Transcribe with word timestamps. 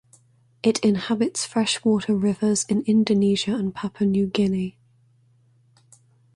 It 0.63 0.79
inhabits 0.79 1.45
freshwater 1.45 2.15
rivers 2.15 2.65
in 2.67 2.81
Indonesia 2.87 3.53
and 3.53 3.71
Papua 3.71 4.07
New 4.09 4.25
Guinea. 4.25 4.79